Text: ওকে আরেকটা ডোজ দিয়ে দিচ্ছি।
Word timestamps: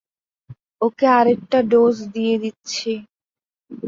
ওকে 0.81 1.05
আরেকটা 1.19 1.59
ডোজ 1.71 1.95
দিয়ে 2.13 2.35
দিচ্ছি। 2.43 2.91